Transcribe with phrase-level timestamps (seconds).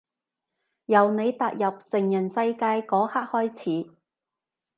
[0.87, 3.95] 由你踏入成人世界嗰刻開始